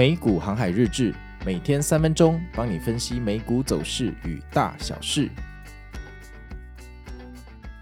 [0.00, 5.28] 美股航海日志，每天三分钟，帮你分析美股走势与大小事。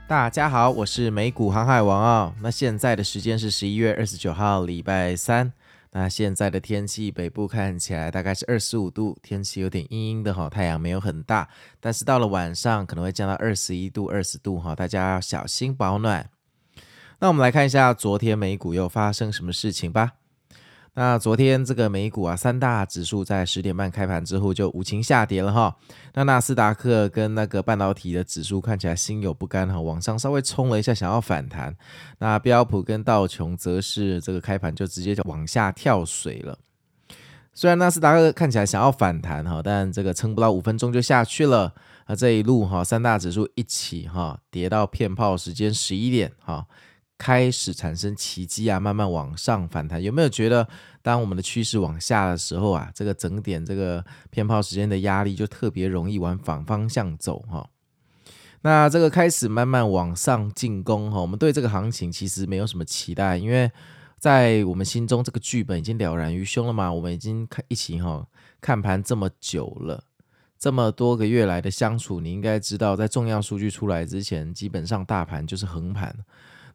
[0.08, 2.34] 大家好，我是美股航海王啊、哦。
[2.42, 5.52] 那现在的时间是十一月二十九号，礼拜三。
[5.92, 11.48] 那现在的天气，北部看起来大概是二十五度，天气有点阴阴的哈，太阳没有很大，
[11.78, 16.28] 但是到了晚上可能会降到二十一度、二十度哈，大家要小心保暖。
[17.20, 20.14] 那我们来看一下昨天美股又发生什么事情吧。
[20.98, 25.76] 那昨天这个美股啊，三大指数在十点半开盘之后就无情下跌了哈。
[26.14, 31.76] 那纳斯达克跟那个半导体的指数看起来心有不甘哈，往上稍微冲了一下，想要反弹。
[32.18, 36.58] 那标普跟道琼则是这个开盘就直接就往下跳水了。
[37.54, 41.72] 虽然纳斯达克看起来想要反弹哈，但这个撑不到五分钟就下去了。
[42.08, 46.66] 那这一路哈，三大指数一起哈跌到骗炮时间十一点哈。
[47.18, 50.00] 开始产生奇迹啊，慢慢往上反弹。
[50.00, 50.66] 有没有觉得，
[51.02, 57.68] 当我们的趋势往下的时候啊，这个整点这个偏炮时间的压力就特别容易往反方向走哈？
[58.62, 63.70] 那这个开始慢慢往上进攻哈，我们对这个行情其实没有什么期待，因为
[64.18, 66.92] 在我们心中这个剧本已经了然于胸了嘛。
[66.92, 68.26] 我们已经看一起哈
[68.60, 70.04] 看盘这么久了，
[70.58, 76.14] 这么多个月来的相处，你应该知道，在重要数据出来之前，基本上大盘就是横盘。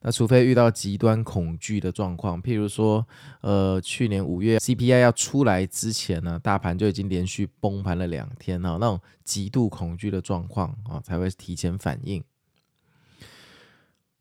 [0.06, 3.08] 那除非遇到极端恐惧的状况，譬如说，
[3.40, 12.22] 呃，去年五月 CPI 要出来之前呢，大盘就已经连续崩盘了两天哈，那种极度恐惧的状况啊，才会提前反应。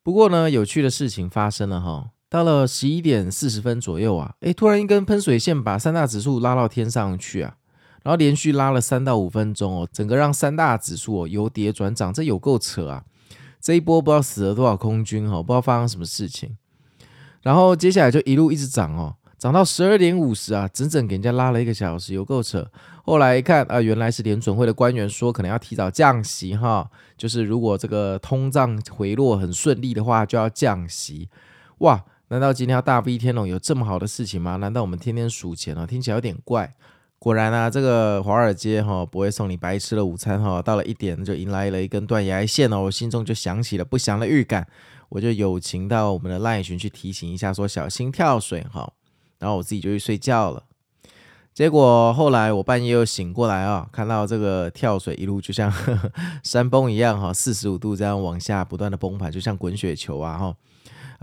[0.05, 7.57] 不过呢，有趣的事情发生了哈，到了十一点四十分左右啊，诶，突然一根喷水线把三大指数拉到天上去啊，
[8.05, 13.05] 然后连续拉了三到五分钟哦，整个让三大指数由跌转涨，这有够扯啊！
[13.63, 16.57] 这一波不知道死了多少空军哈，不知道发生什么事情，
[17.43, 22.69] 然后接下来就一路一直涨哦，涨到十二点五十啊，整整给人家拉了一个小时，有够扯。
[23.05, 31.29] 后来一看啊，原来是联准会的官员说可能要提早降息哈，就是如果这个通胀回落很顺利的话，就要降息。
[31.79, 34.57] 哇，难道今天要大 V 天龙有这么好的事情吗？
[34.57, 35.87] 难道我们天天数钱啊？
[35.87, 36.73] 听起来有点怪。
[37.23, 44.67] 果然啊，这个华尔街哈不会送你白吃的午餐哈，到了一点就迎来了一根断崖线哦，我心中就响起了不祥的预感，
[45.09, 48.93] 我就友情到我们的赖群去提醒一下，说小心跳水哈，
[49.39, 50.65] 然后我自己就去睡觉了。
[51.55, 56.13] 结果后来我半夜又醒过来啊，看到这个跳水一路就像呵 呵
[56.43, 60.57] 山崩一样哈，四十五度这样往下不断的崩盘，就像滚雪球啊哈，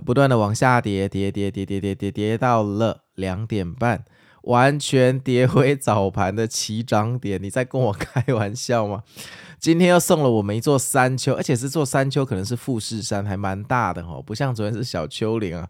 [0.06, 4.06] 不断的往下跌跌跌跌跌跌跌跌到了两点半。
[4.44, 9.04] 完全跌回早盘的起涨点，你在跟我开玩笑吗？
[9.60, 15.68] 今天又送了我们一座山丘，而且是座山丘，可能是富士山，还蛮大的哦，不像昨天是小丘陵啊。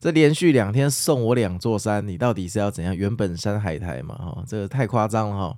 [0.00, 2.96] 这连续两天送我两座山，你到底是要怎样？
[2.96, 5.56] 原本山海苔嘛，哈，这个太夸张了哈。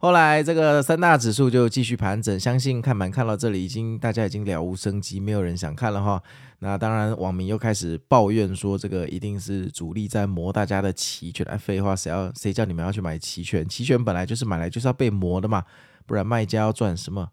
[0.00, 6.22] 后来这个三大指数就继续盘整，相信看盘看到这里，已经大家已经了无生机，没有人想看了哈。
[6.60, 11.44] 那当然，网民又开始抱怨说，这个一定是主力在磨大家的期权。
[11.46, 13.68] 哎，废话，谁要谁叫你们要去买期权？
[13.68, 15.64] 期权本来就是买来就是要被磨的嘛，
[16.06, 17.30] 不然卖家要赚什么？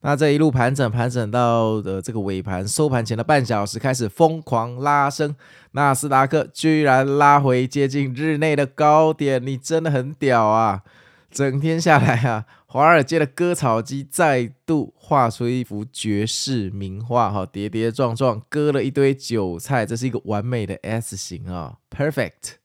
[0.00, 5.36] 那这一路盘整盘整到的这个尾盘收盘前的半小时开始疯狂拉升，
[5.72, 10.82] 纳斯达克居然拉回接近日内的高点，你真的很屌啊！
[11.30, 22.56] 整天下来啊，华尔街的割草机再度画出一幅绝世名画哈，跌跌撞撞割了一堆韭菜，这是一个完美的 S 型啊，perfect。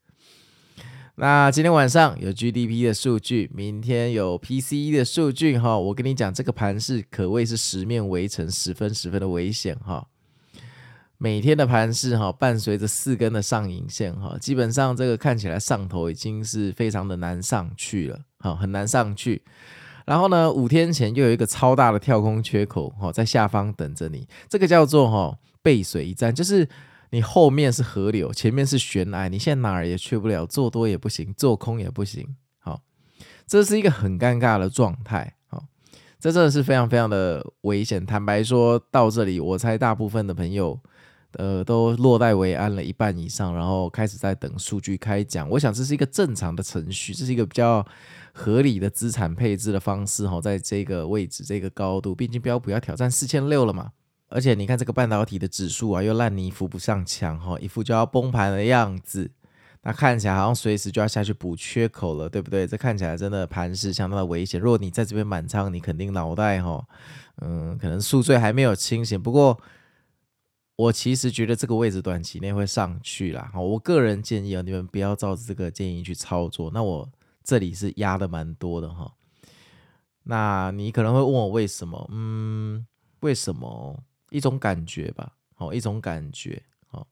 [1.17, 10.07] 那今天晚上有 GDP 的数据，明天有 PCE 的数据哈，我跟你讲，这个盘势可谓是十面围城，十分十分的危险哈。
[11.17, 19.41] 每天的盘势哈，伴随着四根的上影线哈，基本上这个看起来上头已经是非常的难上去了，哈，很难上去。
[20.05, 26.67] 然后呢，五天前又有一个超大的跳空缺口哈，在下方等着你，这个叫做哈背水一战，就是
[27.11, 32.81] 你后面是河流，前面是悬崖，你现在哪儿也去不了，做多也不行，做空也不行，好，
[33.47, 35.63] 这是一个很尴尬的状态，好，
[36.19, 38.05] 这真的是非常非常的危险。
[38.05, 40.77] 坦白说到这里，我猜大部分的朋友。
[41.37, 45.49] 呃，都落袋为安了一半以上，然后开始在等数据开奖。
[45.49, 47.85] 我想这是一个正常的程序，这是一个比较
[48.33, 53.91] 合理的资产配置的方式哈，在这个位置、这个高度，毕竟标普要挑战四千六了嘛。
[54.29, 59.29] 而且你看这个半导体的指数啊，又烂泥扶不上墙哈，一副就要崩盘的样子。
[59.83, 62.65] 那看起来好像随时就要下去补缺口了，对不对？
[62.65, 64.59] 这看起来真的盘势相当的危险。
[64.59, 66.83] 如果你在这边满仓，你肯定脑袋哈，
[67.41, 69.21] 嗯，可能宿醉还没有清醒。
[69.21, 69.59] 不过。
[70.77, 73.49] 我其实觉得这个位置短期内会上去啦。
[73.53, 76.69] 好，我个人建议啊，你们不要照这个建议去操作。
[76.73, 77.09] 那我
[77.43, 79.13] 这里是压的蛮多的哈。
[80.23, 82.09] 那你可能会问我为什么？
[82.11, 82.85] 嗯，
[83.21, 84.03] 为什么？
[84.31, 85.33] 一种感觉吧。
[85.53, 86.61] 好，一种感觉。
[86.87, 87.07] 好，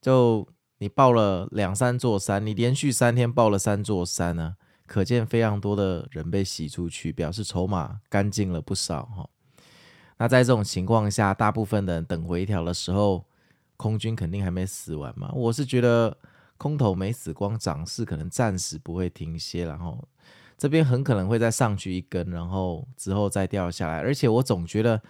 [0.00, 0.46] 就
[0.78, 4.54] 你报了两三座山，你连续三天报了三座山呢，
[4.86, 9.28] 可见非常多的人被洗出去，表示筹码干净了不少哈。
[10.20, 13.24] 那在这种情况下，大部分的人等回调的时候，
[13.78, 15.30] 空军肯定还没死完嘛。
[15.32, 16.14] 我是觉得
[16.58, 20.06] 空头没死光，涨势可能暂时不会停歇，然后
[20.58, 24.00] 这边很可能会再上去一根，然后之后再掉下来。
[24.00, 25.00] 而且我总觉得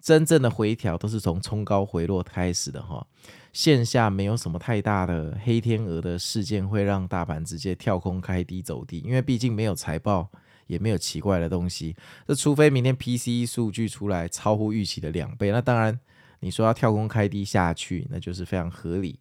[0.00, 3.04] 真正的回调都是从冲高回落开始的哈，
[3.52, 10.28] 线下没有什么太大的黑天鹅的事件会让大盘直接跳空开低走低，因为毕竟没有财报。
[10.70, 11.96] 也没有奇怪的东西，
[12.28, 15.98] 这除非明天 PCE 数据出来超乎预期的两倍，那当然
[16.38, 19.18] 你说要跳空开低下去，那就是非常合理。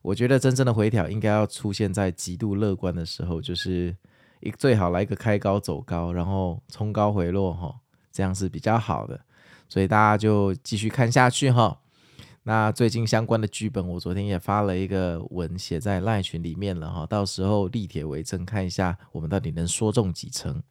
[0.00, 3.94] 我觉得真正的回调应该要出现在极度乐观的时候，就是
[4.38, 7.74] 一最好来一个开高走高，然后冲高回落哈，
[8.12, 9.20] 这样是比较好的。
[9.68, 11.79] 所以大家就继续看下去哈。
[12.44, 20.62] 那最近相关的剧本，我昨天也发了一个文写在赖群里面了哈，到时候立帖为证，看一下我们到底能说中几成。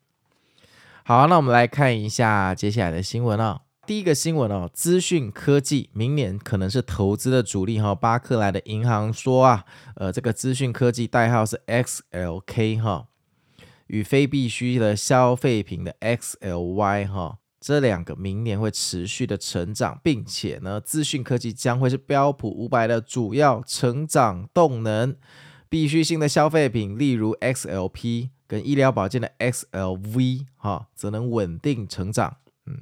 [1.04, 3.62] 好，那我们来看一下接下来的新闻啊。
[3.86, 7.96] 第一个新闻哦，资讯科技明年可能是投资的主力哈。
[7.96, 13.08] 巴克莱的银行说啊，呃，这个资讯科技代号是 XLK 哈，
[13.88, 17.40] 与非必需的消费品的 XLY 哈。
[17.60, 25.16] 这两个明年会持续的成长，并且呢，资讯科技将会是标普五百的主要成长动能。
[25.68, 32.38] 必需性的消费品，例如 XLP 跟医疗保健的 XLV，哈，则能稳定成长。
[32.66, 32.80] 嗯，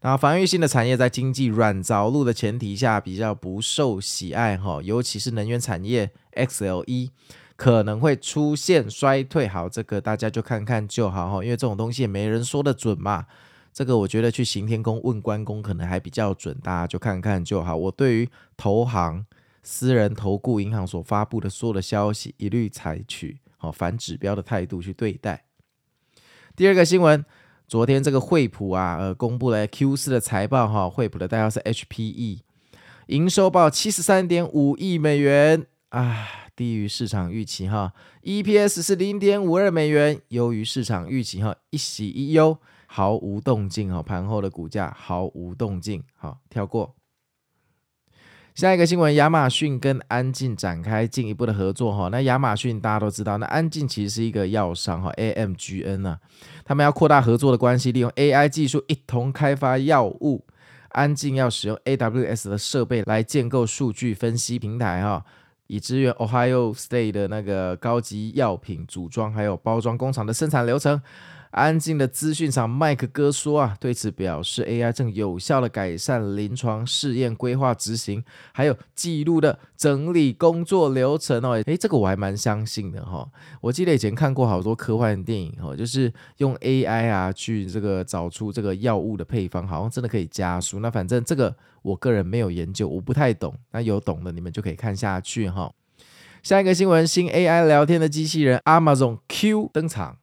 [0.00, 7.10] 那防御性的产业在经济软着陆的前提下比较不受喜爱，哈，尤其是能源产业 XLE
[7.54, 9.46] 可能会出现衰退。
[9.46, 13.26] 好，这个大家就看看就好，哈，因为这种东西也没人说得准嘛。
[13.78, 17.76] 这个我觉得去行天宫问关公可能还比较准，大家就看看就好。
[17.76, 19.24] 我对于投行、
[19.62, 25.44] 私人投顾银行所发布的所有的消息，一律采取好反指标的态度去对待。
[26.56, 27.24] 第二个新闻，
[27.68, 32.40] 昨天这个惠普啊，呃，公布了 Q 四的财报哈，惠普的代号是 HPE，
[33.06, 36.26] 营收报七十三点五亿美元啊，
[36.56, 37.92] 低于市场预期哈
[38.24, 42.58] ，EPS 是零点五二美元，优于市场预期哈，一喜一忧。
[42.90, 46.94] 毫无动静哈，盘后的股价毫无动静，好，跳过。
[48.54, 52.08] 下一个新闻，亚马逊跟安进展开进一步的合作哈。
[52.08, 56.18] 那亚马逊大家都知道，那安进其实是一个药商哈，AMGN 啊，
[56.64, 60.44] 他们要扩大合作的关系，利用 AI 技术一同开发药物。
[60.88, 65.22] 安进要使用 AWS 的设备来建构数据分析平台哈，
[65.66, 71.00] 以支援 Ohio State 的那个高级药品组装还有包装工厂的生产流程。
[71.50, 78.22] 安静的资讯长麦克哥说啊，对此表示，AI 正有效的改善临床试验规划执行，
[78.52, 81.52] 还有记录的整理工作流程哦。
[81.64, 83.26] 诶，这个我还蛮相信的哈。
[83.60, 90.80] 我记得以前看过好多科幻电影哈，就是用 AI 啊去这个找出这个药物的配方，好像真的可以加速。
[90.80, 93.54] 那反正这个我个人没有研究，我不太懂。
[93.72, 95.72] 那有懂的你们就可以看下去哈。
[96.42, 100.18] 下一个新闻，新 AI 聊天的机器人 Amazon Q 登场。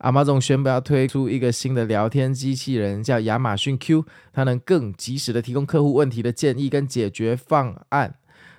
[0.00, 8.16] Amazon 宣布要推出一个新的聊天机器人，叫亚马逊 Q，它能更及时的提供客户问题的建议跟解决方案。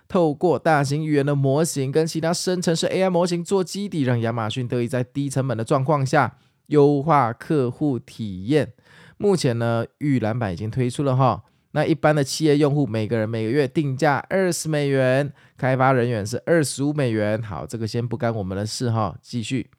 [0.07, 6.37] 透过大型语言的模型跟其他生成式 AI 模型做基底，让亚马逊得以在低成本的状况下
[6.67, 8.73] 优化客户体验。
[9.17, 11.43] 目前呢，预览版已经推出了哈。
[11.71, 17.41] 那一般的企业用户每个人每个月定价二十美元，开发人员是二十五美元。
[17.41, 19.69] 好，这个先不干我们的事哈，继续。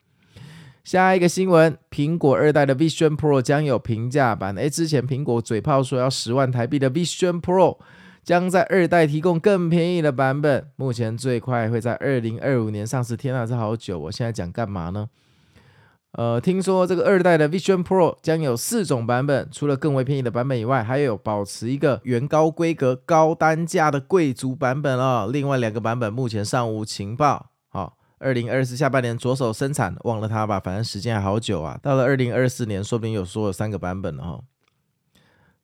[0.86, 4.54] 下一个新闻，苹果二代的 Vision Pro 将有平价版。
[4.54, 7.76] 诶，之前苹果嘴炮说要十万台币的 Vision Pro，
[8.22, 10.68] 将在二代提供更便宜的版本。
[10.76, 13.16] 目前最快会在二零二五年上市。
[13.16, 13.98] 天啊，这好久！
[13.98, 15.08] 我现在讲干嘛呢？
[16.12, 25.28] 呃，听说这个二代的 Vision Pro 将有四种版本，除了更为便宜的版本以外，还有保持一个原高规格、高单价的贵族版本哦。
[25.32, 27.50] 另外两个版本目前尚无情报。
[28.18, 31.78] 二零二四下半年着手生产，忘了它吧，反正时间还好久啊。
[31.82, 34.44] 到了二零二四年，说不定有说有三个版本了哈。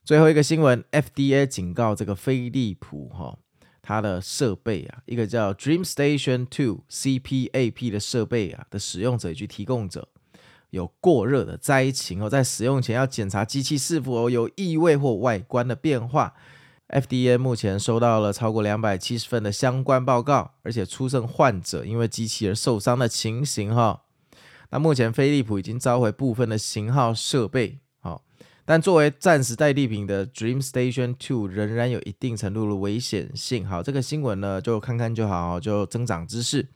[0.05, 3.39] 最后一个新闻，FDA 警告这个飞利浦哈，
[3.81, 10.09] 它的设备啊，一个叫 DreamStation Two CPAP 的设备啊的使用者以及提供者
[10.71, 16.35] 有过热的灾情哦，在使用前要检查机器是否有异味或外观的变化。
[16.93, 24.03] FDA 目前收到了超过两百七十份的相关报告，而且出生患者因为机器而受伤的情形哈。
[24.71, 28.23] 那目前飞利浦已经召回部分的型号设备，好，
[28.67, 33.67] 但作为暂时代替品的 Dream Station Two 仍然有一定程度的危险性。
[33.67, 36.69] 好，这个新闻呢就看看就好，就增长知识。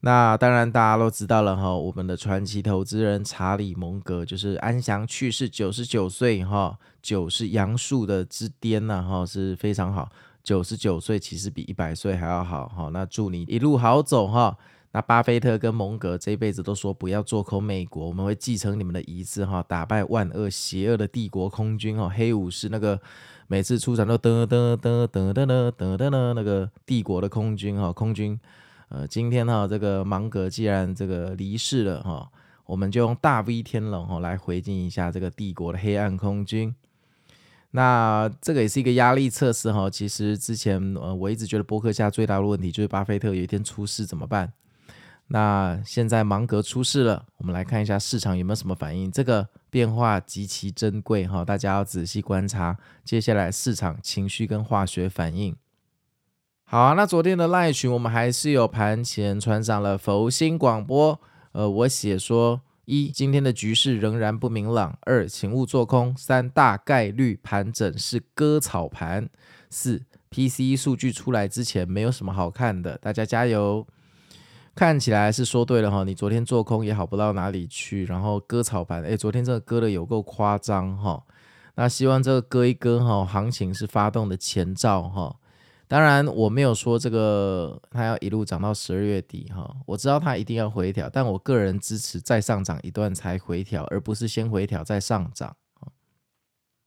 [0.00, 10.08] 那当然，大家都知道了哈，我们的传奇投资人查理蒙格就是安详去世，九十九岁哈，九是阳数的之巅呐哈，是非常好，
[10.44, 12.90] 九十九岁其实比一百岁还要好哈。
[12.92, 14.56] 那祝你一路好走哈。
[14.92, 22.98] 那巴菲特跟蒙格这一辈子都说不要做空美国，我们会继承你们的遗志哈，打败万恶邪恶的帝国空军哈，黑武士那个
[23.48, 28.38] 每次出场都噔噔噔噔噔噔噔噔那个帝国的空军哈，空军。
[28.88, 32.30] 呃，今天哈，这个芒格既然这个离世了哈，
[32.64, 36.74] 我们就用大 V 天龙哈来回敬一下这个帝国的黑暗空军。
[37.72, 39.90] 那这个也是一个压力测试哈。
[39.90, 44.52] 其实之前呃，我一直觉得博客下最大的问题就是巴菲特有一天出事怎么办？
[45.26, 49.12] 那现在芒格出事了，我们来看一下市场有没有什么反应。
[49.12, 55.54] 这个变化极其珍贵哈，大家要仔细观察接下来市场情绪跟化学反应。
[56.70, 61.18] 好啊，那昨天的赖群我们还是有盘前传上了佛心广播。
[61.52, 69.24] 呃，我写说：一，今天的局势仍然不明朗；二，请勿做空；三，大概率盘整是割草盘；
[69.70, 73.86] 四，PCE 数据出来之前没有什么好看的，大家加油。
[74.74, 81.22] 看起来是说对了哈，你昨天做空也好不到哪里去，然后割草盘，诶，昨天这个割的有够夸张哈。
[81.76, 85.36] 那希望这个割一割哈，行情是发动的前兆哈。
[85.88, 95.56] 当然，我没有说这个它要一路涨到十二月底哈，我知道它一定要回调，但我个人支持再上涨一段才回调，而不是先回调再上涨。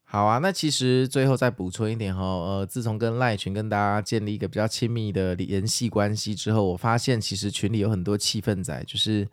[0.03, 9.27] 好啊，那其实最后再补充一点哈，呃，自从跟赖群跟大家建立一个比较亲密的联系关系之后，我发现其实群里有很多气氛仔，就是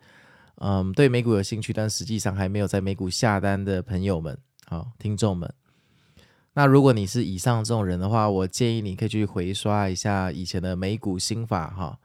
[0.55, 4.35] 嗯对美股有兴趣，但实际上还没有在美股下单的朋友们，
[4.67, 5.53] 好，听众们。
[6.53, 11.97] 那如果你是以上这种人的话，我建议你可以去回刷一下以前的美股心法哈，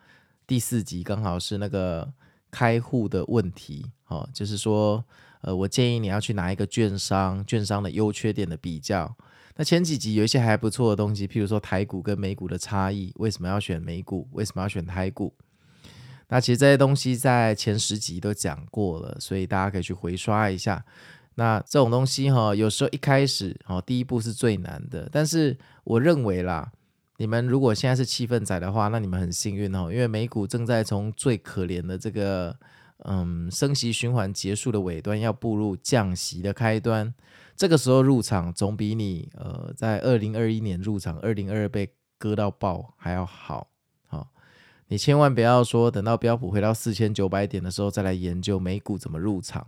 [0.47, 2.13] 第四集刚好是那个
[2.51, 5.05] 开户的问题，哈，就是说，
[5.41, 9.17] 呃，我建议你要去拿一个券商，券商的优缺点的比较。
[9.57, 15.33] 那前几集有一些还不错的东西，譬如说台股跟美股的差异，为什么要选美股，为什么要选台股？
[16.29, 20.85] 那其实这些东西在前十集都讲过了，所以大家可以去回刷一下。
[21.37, 25.09] 那这种东西哈，有时候一开始哈，第一步是最难的。
[25.11, 26.71] 但是我认为啦，
[27.17, 32.57] 你们如果现在是气氛仔的话，那你们很幸运哦，因为美股正在从最可怜的这个
[32.99, 37.13] 嗯升息循环结束的尾端，要步入降息的开端。
[37.57, 41.89] 这个时候入场，总比你呃在二零二一年入场，二零二二被
[42.19, 43.69] 割到爆还要好。
[44.07, 44.29] 好，
[44.87, 49.67] 你千万不要说等到标普回到四千九百点的时候再来研究美股怎么入场。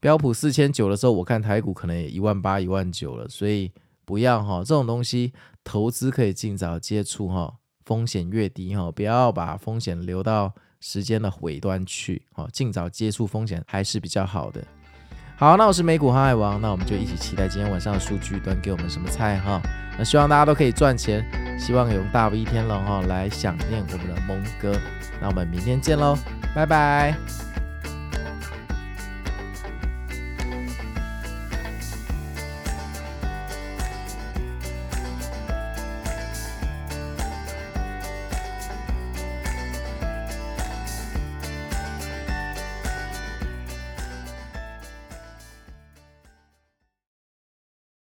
[0.00, 3.72] 标普四千九的时候，我看台股可能也一万八、一万九了，所以
[4.04, 5.32] 不要哈，这种东西
[5.64, 14.62] 投资可以尽早接触哈，风险越低哈，不要把风险留到时间的尾端去哈，尽早接触风险还是比较好的。
[15.38, 19.60] 好，那我是美股航海王，那我们就一起期待今天晚上的数据端给我们什么菜哈。
[19.98, 21.24] 那希望大家都可以赚钱，
[21.58, 24.72] 希望有大 V 天龙哈来想念我们的蒙哥。
[25.20, 26.16] 那我们明天见喽，
[26.54, 27.55] 拜拜。